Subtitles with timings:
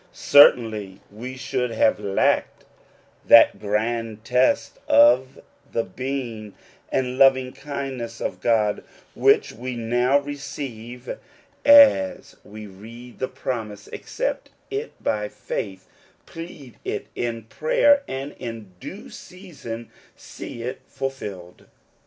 [0.13, 2.65] Certainly we should have lacked
[3.23, 5.39] that grand test of
[5.71, 6.55] the being
[6.91, 8.83] and loving— kindness of God
[9.13, 11.17] which we now receive
[11.63, 15.87] as we read the promise, accept it by faith,
[16.25, 21.67] plead it in prayer, and in due season see it fulfilled.